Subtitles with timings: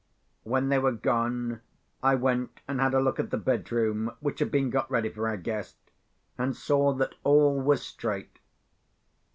[0.41, 1.61] When they were gone,
[2.01, 5.27] I went and had a look at the bedroom which had been got ready for
[5.27, 5.77] our guest,
[6.39, 8.39] and saw that all was straight.